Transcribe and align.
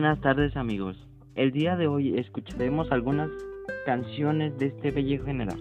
buenas 0.00 0.22
tardes 0.22 0.56
amigos. 0.56 0.96
El 1.34 1.52
día 1.52 1.76
de 1.76 1.86
hoy 1.86 2.18
escucharemos 2.18 2.90
algunas 2.90 3.28
canciones 3.84 4.56
de 4.58 4.68
este 4.68 4.92
bello 4.92 5.22
género. 5.26 5.52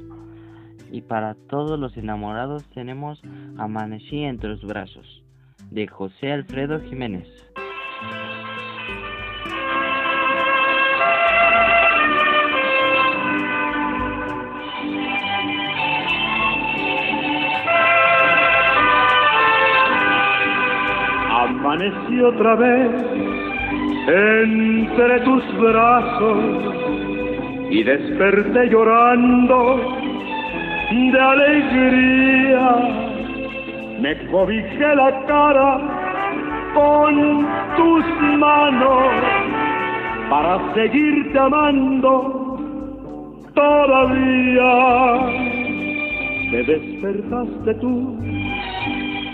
Y 0.94 1.02
para 1.02 1.36
todos 1.50 1.78
los 1.78 1.98
enamorados 1.98 2.64
tenemos 2.70 3.22
Amanecí 3.58 4.24
entre 4.24 4.52
los 4.52 4.64
brazos, 4.64 5.26
de 5.72 5.88
José 5.88 6.32
Alfredo 6.32 6.80
Jiménez. 6.80 7.28
Amanecí 21.70 22.20
otra 22.22 22.56
vez 22.56 22.90
entre 24.08 25.20
tus 25.20 25.44
brazos 25.60 26.38
y 27.70 27.84
desperté 27.84 28.70
llorando 28.72 29.80
de 30.90 31.20
alegría. 31.20 32.72
Me 34.02 34.18
cobijé 34.32 34.96
la 34.96 35.12
cara 35.28 35.80
con 36.74 37.48
tus 37.78 38.06
manos 38.40 39.04
para 40.28 40.74
seguirte 40.74 41.38
amando 41.38 42.58
todavía. 43.54 44.72
Te 46.50 46.64
despertaste 46.64 47.74
tú 47.76 48.18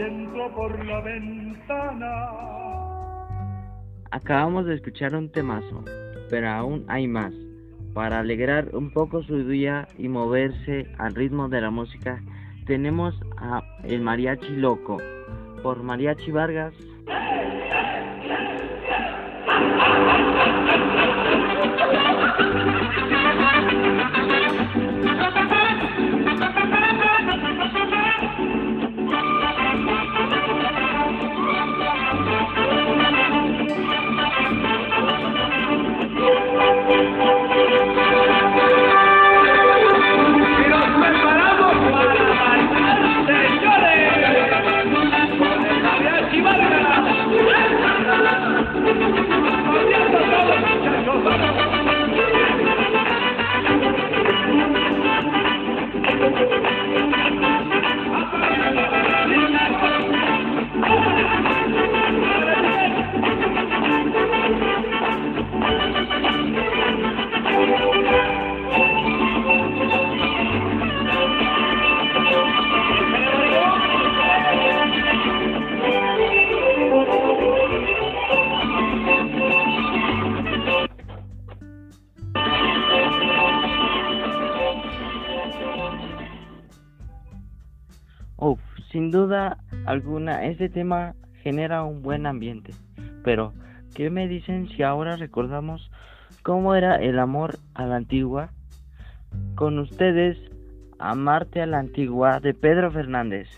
y 0.00 0.02
entró 0.02 0.52
por 0.54 0.84
la 0.84 1.00
ventana. 1.00 2.30
Acabamos 4.10 4.66
de 4.66 4.74
escuchar 4.74 5.14
un 5.14 5.30
temazo, 5.30 5.84
pero 6.28 6.50
aún 6.50 6.84
hay 6.88 7.06
más. 7.06 7.32
Para 7.94 8.20
alegrar 8.20 8.74
un 8.74 8.92
poco 8.92 9.22
su 9.22 9.48
día 9.48 9.88
y 9.98 10.08
moverse 10.08 10.86
al 10.98 11.14
ritmo 11.14 11.48
de 11.48 11.60
la 11.60 11.70
música, 11.70 12.22
tenemos 12.66 13.18
a 13.36 13.62
El 13.84 14.00
Mariachi 14.00 14.56
Loco 14.56 14.98
por 15.62 15.82
Mariachi 15.82 16.30
Vargas. 16.30 16.74
Uf, 88.40 88.58
sin 88.90 89.10
duda 89.10 89.58
alguna, 89.86 90.44
este 90.44 90.68
tema 90.68 91.14
genera 91.42 91.84
un 91.84 92.02
buen 92.02 92.26
ambiente. 92.26 92.72
Pero, 93.22 93.52
¿qué 93.94 94.10
me 94.10 94.28
dicen 94.28 94.68
si 94.68 94.82
ahora 94.82 95.16
recordamos 95.16 95.90
cómo 96.42 96.74
era 96.74 96.96
el 96.96 97.18
amor 97.18 97.58
a 97.74 97.86
la 97.86 97.96
antigua? 97.96 98.50
Con 99.54 99.78
ustedes, 99.78 100.38
Amarte 101.02 101.62
a 101.62 101.66
la 101.66 101.78
antigua 101.78 102.40
de 102.40 102.52
Pedro 102.52 102.90
Fernández. 102.90 103.48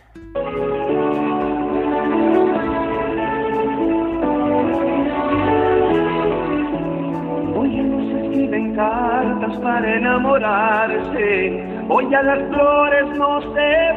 Cartas 8.76 9.59
para 9.59 9.97
enamorarse, 9.97 11.62
hoy 11.91 12.09
ya 12.10 12.22
las 12.22 12.38
flores 12.48 13.19
no 13.19 13.41
se 13.54 13.91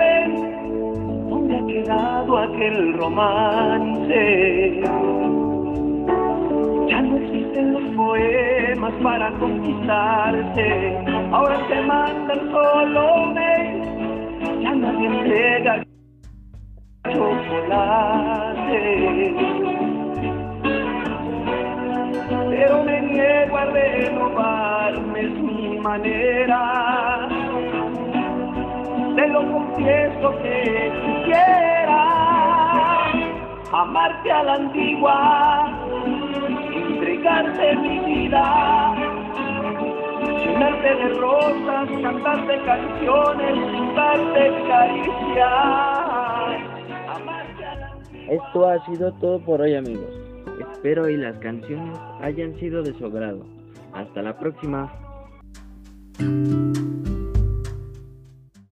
aquel 2.45 2.93
romance? 2.93 4.81
Ya 6.87 7.01
no 7.01 7.17
existen 7.17 7.73
los 7.73 7.95
poemas 7.95 8.93
para 9.03 9.31
conquistarse, 9.39 10.97
ahora 11.31 11.67
se 11.67 11.81
mandan 11.81 12.51
solo 12.51 13.25
mail, 13.27 14.61
ya 14.61 14.75
nadie 14.75 15.07
entrega 15.07 15.83
chocolate. 17.13 18.35
Pero 22.49 22.83
me 22.83 23.01
niego 23.01 23.57
a 23.57 23.65
renovarme 23.65 25.19
es 25.21 25.31
mi 25.31 25.79
manera, 25.79 27.27
te 29.15 29.27
lo 29.27 29.51
confieso 29.51 30.37
que 30.41 30.91
quisiera 31.01 31.74
amarte 33.71 34.31
a 34.31 34.43
la 34.43 34.53
antigua 34.53 35.69
entregarte 36.95 37.75
mi 37.77 37.99
vida, 37.99 38.95
llenarte 40.43 40.95
de 40.95 41.09
rosas, 41.19 41.89
cantarte 42.01 42.61
canciones, 42.65 43.95
darte 43.95 44.63
caricias. 44.67 46.15
Esto 48.29 48.67
ha 48.67 48.85
sido 48.85 49.13
todo 49.13 49.39
por 49.39 49.61
hoy 49.61 49.75
amigos. 49.75 50.09
Espero 50.71 51.09
y 51.09 51.17
las 51.17 51.37
canciones 51.39 51.97
hayan 52.21 52.55
sido 52.55 52.81
de 52.81 52.93
su 52.93 53.05
agrado. 53.05 53.45
Hasta 53.93 54.21
la 54.21 54.37
próxima. 54.37 54.91